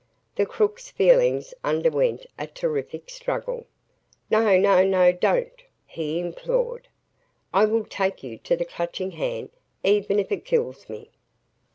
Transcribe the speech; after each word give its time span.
The 0.35 0.47
crook's 0.47 0.89
feelings 0.89 1.53
underwent 1.63 2.25
a 2.39 2.47
terrific 2.47 3.07
struggle. 3.11 3.67
"No 4.31 4.57
no 4.57 4.83
no 4.83 5.11
don't," 5.11 5.63
he 5.85 6.17
implored. 6.19 6.87
"I 7.53 7.65
will 7.65 7.85
take 7.85 8.23
you 8.23 8.39
to 8.39 8.57
the 8.57 8.65
Clutching 8.65 9.11
Hand 9.11 9.51
even 9.83 10.17
if 10.17 10.31
it 10.31 10.43
kills 10.43 10.89
me!" 10.89 11.11